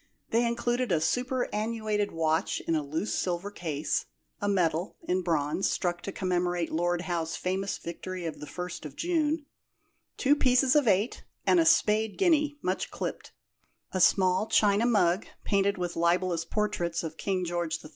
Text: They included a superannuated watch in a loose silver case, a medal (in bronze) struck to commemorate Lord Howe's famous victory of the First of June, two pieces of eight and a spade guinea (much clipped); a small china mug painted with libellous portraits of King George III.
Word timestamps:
They 0.31 0.47
included 0.47 0.91
a 0.91 0.99
superannuated 0.99 2.11
watch 2.11 2.59
in 2.61 2.73
a 2.75 2.81
loose 2.81 3.13
silver 3.13 3.51
case, 3.51 4.07
a 4.41 4.49
medal 4.49 4.97
(in 5.03 5.21
bronze) 5.21 5.69
struck 5.69 6.01
to 6.01 6.11
commemorate 6.11 6.71
Lord 6.71 7.01
Howe's 7.01 7.35
famous 7.35 7.77
victory 7.77 8.25
of 8.25 8.39
the 8.39 8.47
First 8.47 8.83
of 8.83 8.95
June, 8.95 9.45
two 10.17 10.35
pieces 10.35 10.75
of 10.75 10.87
eight 10.87 11.23
and 11.45 11.59
a 11.59 11.65
spade 11.67 12.17
guinea 12.17 12.57
(much 12.63 12.89
clipped); 12.89 13.31
a 13.91 14.01
small 14.01 14.47
china 14.47 14.87
mug 14.87 15.27
painted 15.43 15.77
with 15.77 15.95
libellous 15.95 16.45
portraits 16.45 17.03
of 17.03 17.15
King 17.17 17.45
George 17.45 17.77
III. 17.85 17.89